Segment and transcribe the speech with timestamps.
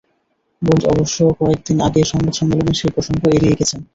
[0.61, 3.79] Bolt অবশ্য কয়েক দিন আগে সংবাদ সম্মেলনে সেই প্রসঙ্গ এড়িয়ে গেছেন।